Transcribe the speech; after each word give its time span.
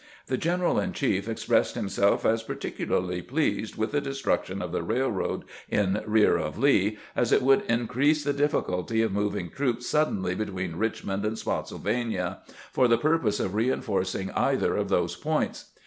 The 0.25 0.35
general 0.37 0.79
in 0.79 0.93
chief 0.93 1.29
expressed 1.29 1.75
himself 1.75 2.25
as 2.25 2.41
par 2.41 2.55
ticularly 2.55 3.21
pleased 3.21 3.75
with 3.75 3.91
the 3.91 4.01
destruction 4.01 4.59
of 4.59 4.71
the 4.71 4.81
railroad 4.81 5.43
in 5.69 6.01
rear 6.07 6.37
of 6.39 6.57
Lee, 6.57 6.97
as 7.15 7.31
it 7.31 7.43
would 7.43 7.61
increase 7.69 8.23
the 8.23 8.33
difficulty 8.33 9.03
of 9.03 9.11
mov 9.11 9.37
ing 9.37 9.51
troops 9.51 9.85
suddenly 9.87 10.33
between 10.33 10.75
Richmond 10.77 11.23
and 11.23 11.37
Spottsyl 11.37 11.81
vania 11.81 12.39
for 12.71 12.87
the 12.87 12.97
purpose 12.97 13.39
of 13.39 13.53
reinforcing 13.53 14.31
either 14.31 14.75
of 14.75 14.89
those 14.89 15.15
points. 15.15 15.65